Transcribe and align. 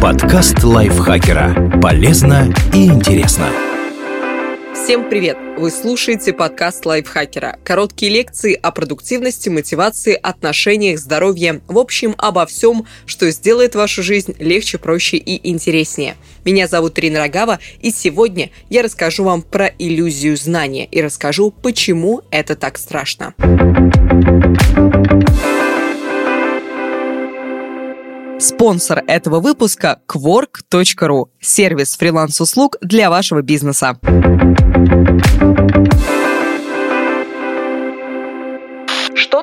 Подкаст 0.00 0.64
лайфхакера. 0.64 1.78
Полезно 1.82 2.54
и 2.72 2.86
интересно. 2.86 3.50
Всем 4.74 5.08
привет! 5.10 5.36
Вы 5.58 5.70
слушаете 5.70 6.32
подкаст 6.32 6.86
лайфхакера. 6.86 7.58
Короткие 7.64 8.10
лекции 8.10 8.54
о 8.54 8.70
продуктивности, 8.70 9.50
мотивации, 9.50 10.14
отношениях, 10.14 10.98
здоровье. 10.98 11.60
В 11.68 11.78
общем, 11.78 12.14
обо 12.16 12.46
всем, 12.46 12.86
что 13.04 13.30
сделает 13.30 13.74
вашу 13.74 14.02
жизнь 14.02 14.34
легче, 14.38 14.78
проще 14.78 15.18
и 15.18 15.50
интереснее. 15.50 16.16
Меня 16.46 16.66
зовут 16.66 16.98
Ирина 16.98 17.18
Рогава, 17.18 17.58
и 17.80 17.90
сегодня 17.90 18.50
я 18.70 18.82
расскажу 18.82 19.24
вам 19.24 19.42
про 19.42 19.66
иллюзию 19.66 20.36
знания 20.38 20.86
и 20.86 21.02
расскажу, 21.02 21.50
почему 21.50 22.22
это 22.30 22.56
так 22.56 22.78
страшно. 22.78 23.34
Спонсор 28.44 29.02
этого 29.06 29.40
выпуска– 29.40 30.00
Quark.ru– 30.06 31.28
сервис 31.40 31.96
фриланс-услуг 31.96 32.76
для 32.82 33.08
вашего 33.08 33.40
бизнеса. 33.40 33.98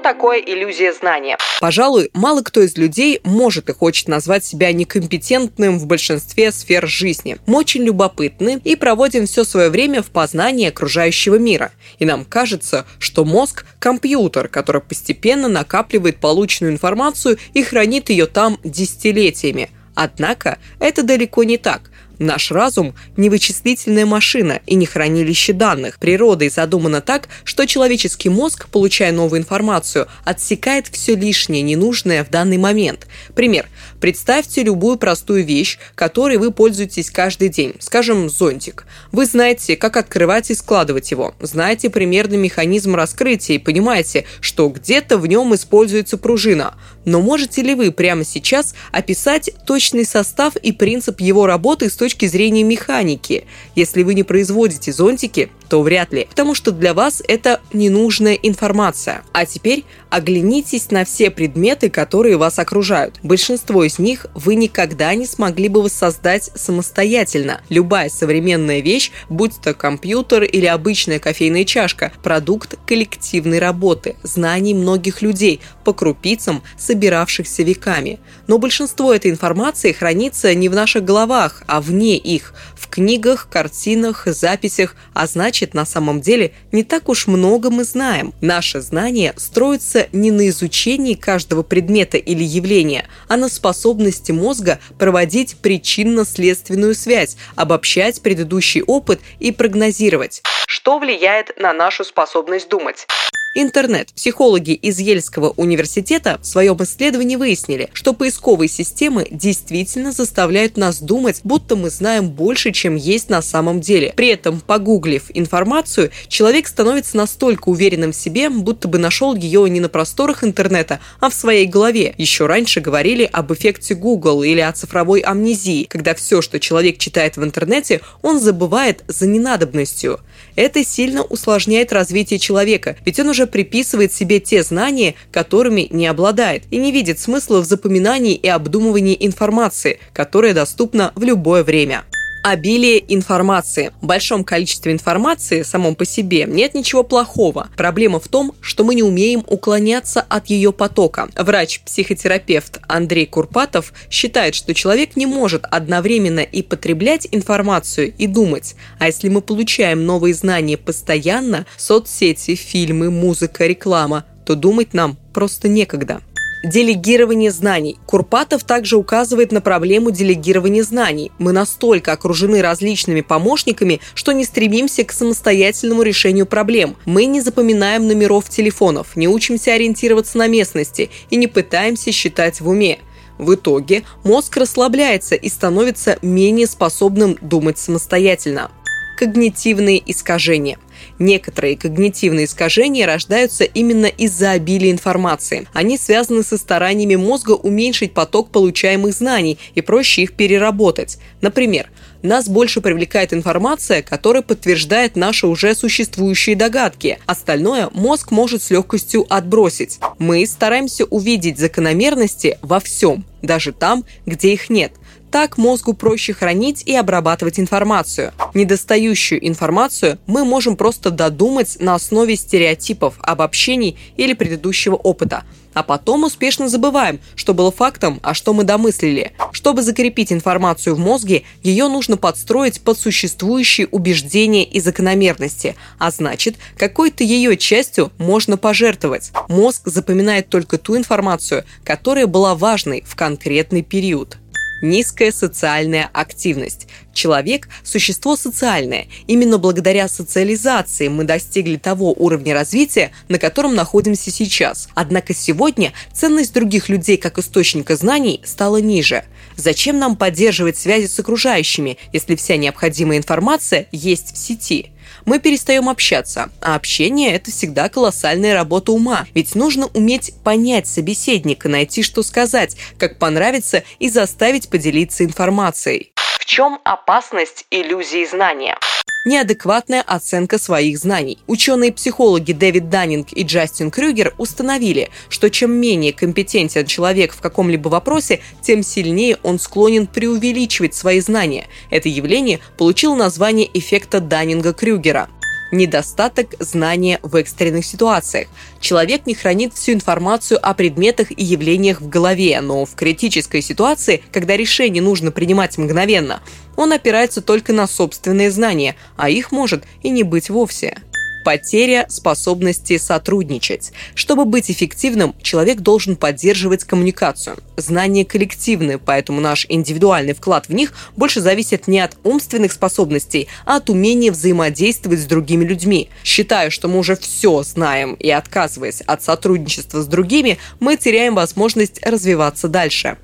Такое 0.02 0.40
иллюзия 0.40 0.94
знания? 0.94 1.38
Пожалуй, 1.60 2.10
мало 2.14 2.42
кто 2.42 2.62
из 2.62 2.78
людей 2.78 3.22
может 3.24 3.70
и 3.70 3.74
хочет 3.74 4.08
назвать 4.08 4.44
себя 4.44 4.74
некомпетентным 4.74 5.80
в 5.80 5.86
большинстве 5.86 6.52
сфер 6.52 6.88
жизни. 6.88 7.38
Мы 7.46 7.60
очень 7.60 7.84
любопытны 7.84 8.60
и 8.64 8.76
проводим 8.76 9.26
все 9.26 9.44
свое 9.44 9.70
время 9.70 10.02
в 10.02 10.08
познании 10.08 10.68
окружающего 10.68 11.36
мира. 11.36 11.72
И 12.00 12.06
нам 12.06 12.26
кажется, 12.26 12.86
что 13.00 13.26
мозг– 13.26 13.66
компьютер, 13.80 14.48
который 14.48 14.82
постепенно 14.82 15.48
накапливает 15.48 16.18
полученную 16.18 16.74
информацию 16.74 17.38
и 17.54 17.64
хранит 17.64 18.10
ее 18.10 18.26
там 18.26 18.60
десятилетиями. 18.64 19.70
Однако 19.94 20.58
это 20.80 21.04
далеко 21.04 21.44
не 21.44 21.58
так. 21.58 21.91
Наш 22.22 22.52
разум– 22.52 22.94
не 23.18 23.32
вычислительная 23.32 24.06
машина 24.06 24.62
и 24.68 24.76
не 24.76 24.86
хранилище 24.86 25.54
данных. 25.54 25.98
Природой 25.98 26.50
задумано 26.50 27.02
так, 27.02 27.28
что 27.44 27.66
человеческий 27.66 28.30
мозг, 28.30 28.68
получая 28.70 29.12
новую 29.12 29.42
информацию, 29.42 30.08
отсекает 30.24 30.86
все 30.88 31.16
лишнее, 31.16 31.64
ненужное 31.64 32.24
в 32.24 32.30
данный 32.30 32.60
момент. 32.60 33.08
Пример. 33.34 33.66
Представьте 34.00 34.62
любую 34.62 35.00
простую 35.00 35.44
вещь, 35.44 35.80
которой 35.96 36.38
вы 36.38 36.52
пользуетесь 36.52 37.10
каждый 37.10 37.50
день, 37.50 37.74
скажем, 37.80 38.30
зонтик. 38.30 38.86
Вы 39.12 39.26
знаете, 39.26 39.76
как 39.76 39.98
открывать 39.98 40.52
и 40.52 40.56
складывать 40.56 41.10
его, 41.10 41.34
знаете 41.40 41.90
примерный 41.90 42.38
механизм 42.38 42.94
раскрытия 42.94 43.56
и 43.56 43.60
понимаете, 43.60 44.26
что 44.42 44.70
где-то 44.70 45.18
в 45.18 45.26
нем 45.26 45.56
используется 45.56 46.20
пружина. 46.20 46.76
Но 47.06 47.22
можете 47.22 47.62
ли 47.62 47.76
вы 47.76 47.92
прямо 47.92 48.24
сейчас 48.24 48.76
описать 48.92 49.50
точный 49.66 50.06
состав 50.06 50.56
и 50.56 50.72
принцип 50.72 51.20
его 51.20 51.46
работы 51.46 51.90
с 51.90 51.96
точки 51.96 52.26
зрения 52.28 52.64
механики. 52.64 53.46
Если 53.76 54.04
вы 54.04 54.14
не 54.14 54.24
производите 54.24 54.92
зонтики, 54.92 55.50
то 55.72 55.82
вряд 55.84 56.12
ли, 56.12 56.28
потому 56.30 56.54
что 56.54 56.74
для 56.74 56.94
вас 56.94 57.24
это 57.26 57.62
ненужная 57.72 58.34
информация. 58.34 59.24
А 59.32 59.46
теперь 59.46 59.86
оглянитесь 60.10 60.92
на 60.92 61.06
все 61.06 61.32
предметы, 61.32 61.90
которые 61.90 62.36
вас 62.36 62.60
окружают. 62.60 63.22
Большинство 63.24 63.86
из 63.86 63.98
них 63.98 64.26
вы 64.36 64.56
никогда 64.56 65.16
не 65.16 65.26
смогли 65.26 65.70
бы 65.70 65.82
воссоздать 65.82 66.52
самостоятельно. 66.56 67.62
Любая 67.70 68.10
современная 68.10 68.82
вещь, 68.82 69.14
будь 69.30 69.62
то 69.62 69.74
компьютер 69.74 70.44
или 70.44 70.66
обычная 70.66 71.20
кофейная 71.20 71.64
чашка, 71.64 72.12
продукт 72.22 72.78
коллективной 72.86 73.60
работы, 73.60 74.18
знаний 74.24 74.74
многих 74.74 75.22
людей, 75.22 75.62
по 75.86 75.94
крупицам, 75.94 76.64
собиравшихся 76.78 77.64
веками. 77.64 78.20
Но 78.46 78.58
большинство 78.58 79.14
этой 79.14 79.32
информации 79.32 79.94
хранится 79.94 80.54
не 80.54 80.68
в 80.68 80.76
наших 80.76 81.06
головах, 81.06 81.64
а 81.68 81.80
вне 81.80 82.18
их, 82.18 82.54
в 82.76 82.90
книгах, 82.90 83.48
картинах, 83.50 84.28
записях, 84.28 84.98
а 85.14 85.28
значит 85.28 85.61
на 85.74 85.86
самом 85.86 86.22
деле 86.22 86.54
не 86.72 86.84
так 86.84 87.10
уж 87.10 87.28
много 87.28 87.70
мы 87.70 87.84
знаем. 87.84 88.34
Наше 88.42 88.82
знание 88.82 89.34
строится 89.38 90.08
не 90.12 90.32
на 90.32 90.50
изучении 90.50 91.14
каждого 91.14 91.64
предмета 91.64 92.18
или 92.18 92.44
явления, 92.44 93.08
а 93.28 93.38
на 93.38 93.50
способности 93.50 94.32
мозга 94.32 94.80
проводить 94.98 95.58
причинно-следственную 95.58 96.96
связь, 96.96 97.38
обобщать 97.56 98.22
предыдущий 98.22 98.82
опыт 98.82 99.22
и 99.40 99.52
прогнозировать. 99.52 100.42
Что 100.68 101.00
влияет 101.00 101.58
на 101.60 101.74
нашу 101.74 102.04
способность 102.04 102.70
думать? 102.70 103.08
Интернет. 103.54 104.14
Психологи 104.16 104.72
из 104.72 105.00
Ельского 105.00 105.50
университета 105.58 106.40
в 106.42 106.46
своем 106.46 106.82
исследовании 106.84 107.36
выяснили, 107.36 107.90
что 107.92 108.14
поисковые 108.14 108.70
системы 108.70 109.28
действительно 109.30 110.14
заставляют 110.14 110.78
нас 110.78 111.02
думать, 111.02 111.42
будто 111.44 111.76
мы 111.76 111.90
знаем 111.90 112.30
больше, 112.30 112.72
чем 112.72 112.96
есть 112.96 113.30
на 113.30 113.42
самом 113.42 113.82
деле. 113.82 114.14
При 114.16 114.30
этом, 114.30 114.62
погуглив 114.62 115.26
информацию, 115.34 116.12
человек 116.30 116.66
становится 116.66 117.18
настолько 117.18 117.68
уверенным 117.68 118.14
в 118.14 118.16
себе, 118.16 118.50
будто 118.50 118.88
бы 118.88 118.98
нашел 119.00 119.36
ее 119.36 119.70
не 119.70 119.82
на 119.82 119.90
просторах 119.90 120.46
интернета, 120.46 121.02
а 121.20 121.30
в 121.30 121.34
своей 121.34 121.66
голове. 121.66 122.16
Еще 122.18 122.46
раньше 122.46 122.80
говорили 122.80 123.30
об 123.30 123.52
эффекте 123.52 123.96
Google 123.96 124.44
или 124.44 124.62
о 124.62 124.72
цифровой 124.72 125.20
амнезии, 125.20 125.84
когда 125.84 126.16
все, 126.16 126.42
что 126.42 126.58
человек 126.62 127.00
читает 127.00 127.36
в 127.36 127.44
интернете, 127.44 128.00
он 128.22 128.40
забывает 128.40 129.04
за 129.10 129.28
ненадобностью. 129.28 130.22
Это 130.56 130.86
сильно 130.86 131.24
усложняет 131.24 131.92
развитие 131.92 132.40
человека, 132.40 132.96
ведь 133.04 133.20
он 133.20 133.30
уже 133.30 133.41
уже 133.42 133.48
приписывает 133.48 134.14
себе 134.14 134.40
те 134.40 134.62
знания, 134.62 135.16
которыми 135.32 135.88
не 135.90 136.06
обладает, 136.06 136.64
и 136.70 136.78
не 136.78 136.92
видит 136.92 137.20
смысла 137.20 137.62
в 137.62 137.66
запоминании 137.66 138.36
и 138.36 138.48
обдумывании 138.48 139.18
информации, 139.20 140.00
которая 140.14 140.54
доступна 140.54 141.12
в 141.16 141.24
любое 141.24 141.64
время 141.64 142.04
обилие 142.44 143.04
информации. 143.14 143.92
В 144.02 144.06
большом 144.06 144.44
количестве 144.44 144.92
информации 144.92 145.64
самом 145.64 145.96
по 145.96 146.06
себе 146.06 146.46
нет 146.48 146.74
ничего 146.74 147.04
плохого. 147.04 147.70
Проблема 147.78 148.20
в 148.20 148.28
том, 148.28 148.54
что 148.62 148.84
мы 148.84 148.96
не 148.96 149.04
умеем 149.04 149.44
уклоняться 149.48 150.22
от 150.22 150.48
ее 150.48 150.72
потока. 150.72 151.30
Врач-психотерапевт 151.36 152.80
Андрей 152.88 153.26
Курпатов 153.26 153.94
считает, 154.10 154.56
что 154.56 154.74
человек 154.74 155.16
не 155.16 155.26
может 155.26 155.66
одновременно 155.70 156.42
и 156.42 156.62
потреблять 156.62 157.28
информацию, 157.32 158.14
и 158.18 158.28
думать. 158.28 158.76
А 159.00 159.08
если 159.08 159.30
мы 159.30 159.42
получаем 159.42 160.06
новые 160.06 160.34
знания 160.34 160.78
постоянно, 160.78 161.66
соцсети, 161.78 162.56
фильмы, 162.56 163.10
музыка, 163.10 163.66
реклама, 163.68 164.26
то 164.46 164.56
думать 164.56 164.94
нам 164.94 165.18
просто 165.34 165.68
некогда 165.68 166.22
делегирование 166.64 167.52
знаний. 167.52 167.98
Курпатов 168.06 168.64
также 168.64 168.98
указывает 168.98 169.52
на 169.52 169.62
проблему 169.62 170.12
делегирования 170.12 170.84
знаний. 170.84 171.32
Мы 171.40 171.52
настолько 171.52 172.14
окружены 172.14 172.62
различными 172.62 173.22
помощниками, 173.22 174.00
что 174.14 174.32
не 174.32 174.46
стремимся 174.46 175.04
к 175.04 175.12
самостоятельному 175.12 176.04
решению 176.04 176.46
проблем. 176.46 176.96
Мы 177.06 177.26
не 177.26 177.42
запоминаем 177.42 178.08
номеров 178.08 178.50
телефонов, 178.50 179.16
не 179.16 179.28
учимся 179.28 179.74
ориентироваться 179.74 180.38
на 180.38 180.48
местности 180.48 181.10
и 181.30 181.36
не 181.36 181.48
пытаемся 181.48 182.12
считать 182.12 182.62
в 182.62 182.70
уме. 182.70 183.00
В 183.38 183.56
итоге 183.56 184.04
мозг 184.24 184.58
расслабляется 184.58 185.36
и 185.36 185.50
становится 185.50 186.20
менее 186.22 186.68
способным 186.68 187.38
думать 187.42 187.80
самостоятельно. 187.80 188.72
Когнитивные 189.18 190.02
искажения– 190.06 190.78
Некоторые 191.22 191.78
когнитивные 191.78 192.46
искажения 192.46 193.06
рождаются 193.06 193.64
именно 193.64 194.08
из-за 194.08 194.54
обилия 194.54 194.90
информации. 194.90 195.68
Они 195.72 195.96
связаны 195.96 196.42
со 196.42 196.58
стараниями 196.58 197.16
мозга 197.16 197.52
уменьшить 197.52 198.16
поток 198.16 198.50
получаемых 198.50 199.14
знаний 199.14 199.60
и 199.76 199.82
проще 199.82 200.24
их 200.24 200.34
переработать. 200.34 201.20
Например, 201.42 201.92
нас 202.24 202.50
больше 202.50 202.82
привлекает 202.82 203.34
информация, 203.34 204.02
которая 204.02 204.42
подтверждает 204.42 205.16
наши 205.16 205.46
уже 205.46 205.76
существующие 205.76 206.56
догадки. 206.56 207.20
Остальное 207.28 207.92
мозг 207.94 208.32
может 208.32 208.64
с 208.64 208.72
легкостью 208.72 209.28
отбросить. 209.30 210.00
Мы 210.18 210.44
стараемся 210.48 211.06
увидеть 211.06 211.60
закономерности 211.60 212.58
во 212.64 212.80
всем, 212.80 213.26
даже 213.44 213.74
там, 213.74 214.06
где 214.26 214.54
их 214.54 214.72
нет. 214.72 214.94
Так 215.32 215.58
мозгу 215.58 215.94
проще 215.94 216.34
хранить 216.34 216.84
и 216.86 216.94
обрабатывать 216.94 217.58
информацию. 217.58 218.34
Недостающую 218.54 219.48
информацию 219.48 220.20
мы 220.28 220.44
можем 220.44 220.76
просто 220.76 221.10
додумать 221.10 221.78
на 221.80 221.96
основе 221.96 222.36
стереотипов, 222.36 223.16
обобщений 223.22 223.98
или 224.18 224.34
предыдущего 224.34 224.96
опыта. 224.96 225.46
А 225.74 225.84
потом 225.84 226.26
успешно 226.26 226.68
забываем, 226.68 227.22
что 227.36 227.54
было 227.54 227.72
фактом, 227.72 228.20
а 228.24 228.34
что 228.34 228.54
мы 228.54 228.66
домыслили. 228.66 229.32
Чтобы 229.54 229.84
закрепить 229.84 230.34
информацию 230.34 230.96
в 230.96 231.00
мозге, 231.00 231.44
ее 231.64 231.88
нужно 231.88 232.18
подстроить 232.18 232.82
под 232.82 233.00
существующие 233.00 233.88
убеждения 233.88 234.66
и 234.66 234.82
закономерности, 234.82 235.78
а 235.98 236.12
значит, 236.12 236.58
какой-то 236.76 237.24
ее 237.24 237.56
частью 237.56 238.12
можно 238.18 238.58
пожертвовать. 238.58 239.32
Мозг 239.48 239.84
запоминает 239.86 240.50
только 240.50 240.78
ту 240.78 240.98
информацию, 240.98 241.64
которая 241.86 242.28
была 242.28 242.54
важной 242.54 243.06
в 243.08 243.16
конкретный 243.16 243.82
период 243.82 244.41
Низкая 244.82 245.32
социальная 245.32 246.10
активность. 246.12 246.88
Человек– 247.14 247.70
существо 247.84 248.36
социальное. 248.36 249.08
Именно 249.28 249.58
благодаря 249.58 250.08
социализации 250.08 251.08
мы 251.08 251.24
достигли 251.24 251.76
того 251.78 252.14
уровня 252.14 252.54
развития, 252.54 253.12
на 253.28 253.38
котором 253.38 253.76
находимся 253.76 254.32
сейчас. 254.32 254.90
Однако 254.96 255.34
сегодня 255.34 255.94
ценность 256.14 256.54
других 256.54 256.90
людей 256.90 257.18
как 257.18 257.38
источника 257.38 257.96
знаний 257.96 258.42
стала 258.44 258.78
ниже. 258.78 259.26
Зачем 259.56 260.00
нам 260.00 260.16
поддерживать 260.16 260.78
связи 260.78 261.08
с 261.08 261.20
окружающими, 261.20 261.98
если 262.14 262.36
вся 262.36 262.58
необходимая 262.58 263.18
информация 263.18 263.88
есть 263.92 264.34
в 264.34 264.38
сети? 264.38 264.91
Мы 265.26 265.40
перестаем 265.40 265.90
общаться. 265.90 266.50
А 266.62 266.76
общение– 266.76 267.32
это 267.34 267.52
всегда 267.52 267.90
колоссальная 267.90 268.54
работа 268.54 268.92
ума. 268.92 269.26
Ведь 269.34 269.56
нужно 269.56 269.88
уметь 269.88 270.34
понять 270.44 270.88
собеседника, 270.88 271.70
найти, 271.70 272.04
что 272.04 272.24
сказать, 272.24 272.76
как 272.98 273.18
понравится 273.20 273.84
и 274.00 274.10
заставить 274.10 274.70
поделиться 274.70 275.24
информацией. 275.24 276.12
В 276.40 276.46
чем 276.46 276.80
опасность 276.84 277.66
иллюзии 277.72 278.26
знания? 278.26 278.78
Неадекватная 279.26 280.02
оценка 280.02 280.58
своих 280.58 280.98
знаний. 280.98 281.38
Ученые-психологи 281.48 282.54
Дэвид 282.54 282.90
Даннинг 282.90 283.28
и 283.32 283.44
Джастин 283.44 283.92
Крюгер 283.92 284.34
установили, 284.38 285.10
что 285.30 285.50
чем 285.50 285.72
менее 285.72 286.14
компетентен 286.14 286.86
человек 286.86 287.34
в 287.34 287.42
каком-либо 287.42 287.90
вопросе, 287.90 288.42
тем 288.62 288.84
сильнее 288.84 289.38
он 289.44 289.60
склонен 289.60 290.08
преувеличивать 290.08 290.96
свои 290.96 291.20
знания. 291.20 291.68
Это 291.90 292.10
явление 292.10 292.60
получило 292.78 293.16
название 293.16 293.70
эффекта 293.74 294.20
Даннинга-Крюгера 294.20 295.28
недостаток 295.72 296.56
знания 296.60 297.20
в 297.24 297.36
экстренных 297.36 297.86
ситуациях. 297.86 298.48
Человек 298.80 299.26
не 299.26 299.34
хранит 299.34 299.74
всю 299.74 299.94
информацию 299.94 300.60
о 300.62 300.74
предметах 300.74 301.32
и 301.32 301.44
явлениях 301.44 302.02
в 302.02 302.10
голове, 302.10 302.60
но 302.62 302.86
в 302.86 302.96
критической 302.96 303.62
ситуации, 303.62 304.24
когда 304.32 304.58
решение 304.58 305.02
нужно 305.02 305.32
принимать 305.32 305.78
мгновенно, 305.78 306.42
он 306.76 306.94
опирается 306.94 307.42
только 307.42 307.74
на 307.74 307.88
собственные 307.88 308.52
знания, 308.52 308.96
а 309.18 309.30
их 309.30 309.52
может 309.52 309.84
и 310.04 310.10
не 310.10 310.24
быть 310.24 310.50
вовсе. 310.50 310.98
Потеря 311.44 312.06
способности 312.10 312.98
сотрудничать. 312.98 313.92
Чтобы 314.14 314.46
быть 314.46 314.70
эффективным, 314.70 315.36
человек 315.42 315.80
должен 315.80 316.16
поддерживать 316.16 316.84
коммуникацию. 316.84 317.58
Знания 317.78 318.26
коллективны, 318.26 319.00
поэтому 319.00 319.42
наш 319.42 319.66
индивидуальный 319.68 320.34
вклад 320.34 320.68
в 320.68 320.74
них 320.74 320.94
больше 321.16 321.42
зависит 321.42 321.88
не 321.88 322.00
от 322.00 322.16
умственных 322.24 322.72
способностей, 322.72 323.48
а 323.66 323.78
от 323.78 323.90
умения 323.90 324.32
взаимодействовать 324.32 325.20
с 325.20 325.26
другими 325.26 325.66
людьми. 325.66 326.10
Считая, 326.24 326.70
что 326.70 326.88
мы 326.88 327.00
уже 327.00 327.16
все 327.16 327.64
знаем 327.64 328.14
и 328.14 328.30
отказываясь 328.30 329.02
от 329.02 329.24
сотрудничества 329.24 330.02
с 330.02 330.08
другими, 330.08 330.58
мы 330.80 330.96
теряем 330.98 331.36
возможность 331.36 332.06
развиваться 332.06 332.68
дальше. 332.68 333.18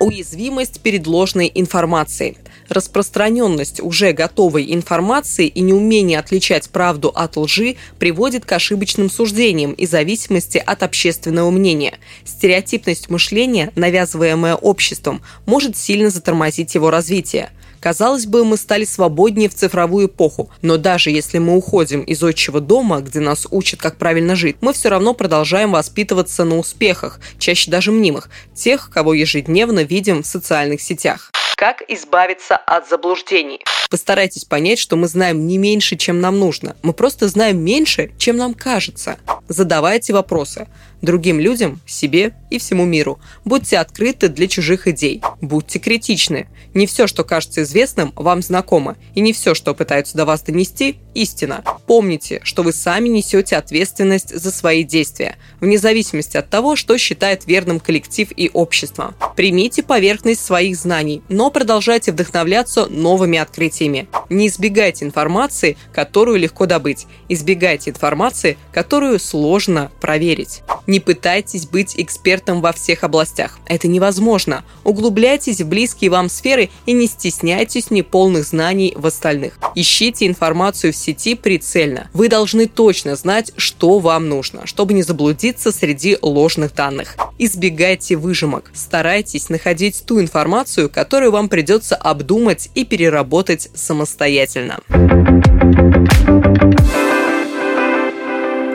Уязвимость 0.00 0.80
перед 0.80 1.06
ложной 1.06 1.50
информацией 1.54 2.36
распространенность 2.68 3.80
уже 3.80 4.12
готовой 4.12 4.72
информации 4.74 5.46
и 5.46 5.60
неумение 5.60 6.18
отличать 6.18 6.68
правду 6.70 7.12
от 7.14 7.36
лжи 7.36 7.76
приводит 7.98 8.44
к 8.44 8.52
ошибочным 8.52 9.10
суждениям 9.10 9.72
и 9.72 9.86
зависимости 9.86 10.62
от 10.64 10.82
общественного 10.82 11.50
мнения. 11.50 11.98
Стереотипность 12.24 13.10
мышления, 13.10 13.70
навязываемая 13.76 14.54
обществом, 14.54 15.22
может 15.46 15.76
сильно 15.76 16.10
затормозить 16.10 16.74
его 16.74 16.90
развитие. 16.90 17.50
Казалось 17.84 18.24
бы, 18.24 18.46
мы 18.46 18.56
стали 18.56 18.86
свободнее 18.86 19.50
в 19.50 19.54
цифровую 19.54 20.06
эпоху, 20.06 20.48
но 20.62 20.78
даже 20.78 21.10
если 21.10 21.36
мы 21.36 21.54
уходим 21.54 22.00
из 22.00 22.22
отчего 22.22 22.60
дома, 22.60 23.00
где 23.00 23.20
нас 23.20 23.46
учат, 23.50 23.78
как 23.78 23.98
правильно 23.98 24.34
жить, 24.36 24.56
мы 24.62 24.72
все 24.72 24.88
равно 24.88 25.12
продолжаем 25.12 25.72
воспитываться 25.72 26.44
на 26.44 26.56
успехах, 26.56 27.20
чаще 27.38 27.70
даже 27.70 27.92
мнимых, 27.92 28.30
тех, 28.54 28.88
кого 28.88 29.12
ежедневно 29.12 29.80
видим 29.80 30.22
в 30.22 30.26
социальных 30.26 30.80
сетях. 30.80 31.30
Как 31.56 31.82
избавиться 31.88 32.56
от 32.56 32.88
заблуждений? 32.88 33.60
Постарайтесь 33.88 34.44
понять, 34.44 34.78
что 34.78 34.96
мы 34.96 35.06
знаем 35.06 35.46
не 35.46 35.56
меньше, 35.56 35.96
чем 35.96 36.20
нам 36.20 36.38
нужно. 36.38 36.76
Мы 36.82 36.92
просто 36.92 37.28
знаем 37.28 37.62
меньше, 37.62 38.10
чем 38.18 38.36
нам 38.36 38.54
кажется. 38.54 39.18
Задавайте 39.48 40.12
вопросы 40.12 40.66
другим 41.04 41.38
людям, 41.38 41.80
себе 41.86 42.34
и 42.50 42.58
всему 42.58 42.84
миру. 42.84 43.20
Будьте 43.44 43.78
открыты 43.78 44.28
для 44.28 44.48
чужих 44.48 44.88
идей. 44.88 45.22
Будьте 45.40 45.78
критичны. 45.78 46.48
Не 46.72 46.86
все, 46.86 47.06
что 47.06 47.22
кажется 47.22 47.62
известным, 47.62 48.12
вам 48.16 48.42
знакомо. 48.42 48.96
И 49.14 49.20
не 49.20 49.32
все, 49.32 49.54
что 49.54 49.74
пытаются 49.74 50.16
до 50.16 50.24
вас 50.24 50.42
донести, 50.42 50.96
истина. 51.14 51.62
Помните, 51.86 52.40
что 52.42 52.62
вы 52.62 52.72
сами 52.72 53.08
несете 53.08 53.56
ответственность 53.56 54.34
за 54.34 54.50
свои 54.50 54.82
действия, 54.82 55.36
вне 55.60 55.78
зависимости 55.78 56.36
от 56.36 56.50
того, 56.50 56.74
что 56.74 56.98
считает 56.98 57.46
верным 57.46 57.78
коллектив 57.78 58.28
и 58.34 58.50
общество. 58.52 59.14
Примите 59.36 59.82
поверхность 59.82 60.44
своих 60.44 60.76
знаний, 60.76 61.22
но 61.28 61.43
продолжайте 61.50 62.12
вдохновляться 62.12 62.86
новыми 62.86 63.38
открытиями. 63.38 64.08
Не 64.28 64.48
избегайте 64.48 65.04
информации, 65.04 65.76
которую 65.92 66.38
легко 66.38 66.66
добыть. 66.66 67.06
Избегайте 67.28 67.90
информации, 67.90 68.56
которую 68.72 69.18
сложно 69.18 69.90
проверить. 70.00 70.62
Не 70.86 71.00
пытайтесь 71.00 71.66
быть 71.66 71.94
экспертом 71.96 72.60
во 72.60 72.72
всех 72.72 73.04
областях. 73.04 73.58
Это 73.66 73.88
невозможно. 73.88 74.64
Углубляйтесь 74.84 75.60
в 75.60 75.68
близкие 75.68 76.10
вам 76.10 76.28
сферы 76.28 76.70
и 76.86 76.92
не 76.92 77.06
стесняйтесь 77.06 77.90
неполных 77.90 78.44
знаний 78.44 78.92
в 78.96 79.06
остальных. 79.06 79.58
Ищите 79.74 80.26
информацию 80.26 80.92
в 80.92 80.96
сети 80.96 81.34
прицельно. 81.34 82.08
Вы 82.12 82.28
должны 82.28 82.66
точно 82.66 83.16
знать, 83.16 83.52
что 83.56 83.98
вам 83.98 84.28
нужно, 84.28 84.66
чтобы 84.66 84.94
не 84.94 85.02
заблудиться 85.02 85.72
среди 85.72 86.18
ложных 86.20 86.74
данных. 86.74 87.16
Избегайте 87.38 88.16
выжимок. 88.16 88.70
Старайтесь 88.74 89.48
находить 89.48 90.04
ту 90.06 90.20
информацию, 90.20 90.88
которую 90.88 91.32
вам 91.32 91.48
придется 91.48 91.96
обдумать 91.96 92.70
и 92.74 92.84
переработать 92.84 93.70
самостоятельно. 93.74 94.78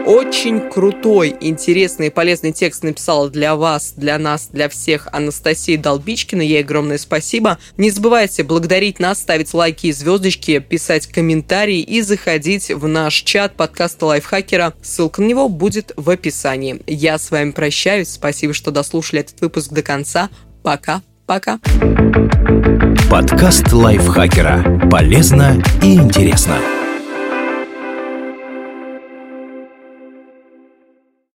Очень 0.09 0.71
крутой, 0.71 1.37
интересный 1.39 2.07
и 2.07 2.09
полезный 2.09 2.51
текст 2.51 2.81
написала 2.81 3.29
для 3.29 3.55
вас, 3.55 3.93
для 3.95 4.17
нас, 4.17 4.49
для 4.51 4.67
всех 4.67 5.07
Анастасия 5.11 5.77
Долбичкина. 5.77 6.41
Ей 6.41 6.61
огромное 6.61 6.97
спасибо. 6.97 7.59
Не 7.77 7.91
забывайте 7.91 8.41
благодарить 8.41 8.99
нас, 8.99 9.19
ставить 9.19 9.53
лайки 9.53 9.85
и 9.85 9.91
звездочки, 9.91 10.57
писать 10.57 11.05
комментарии 11.05 11.81
и 11.81 12.01
заходить 12.01 12.71
в 12.71 12.87
наш 12.87 13.21
чат 13.21 13.55
подкаста 13.55 14.07
Лайфхакера. 14.07 14.73
Ссылка 14.81 15.21
на 15.21 15.27
него 15.27 15.47
будет 15.47 15.91
в 15.95 16.09
описании. 16.09 16.81
Я 16.87 17.19
с 17.19 17.29
вами 17.29 17.51
прощаюсь. 17.51 18.09
Спасибо, 18.09 18.55
что 18.55 18.71
дослушали 18.71 19.21
этот 19.21 19.39
выпуск 19.41 19.71
до 19.71 19.83
конца. 19.83 20.31
Пока. 20.63 21.03
Пока. 21.27 21.59
Подкаст 23.11 23.71
Лайфхакера. 23.71 24.89
Полезно 24.89 25.61
и 25.83 25.93
интересно. 25.93 26.57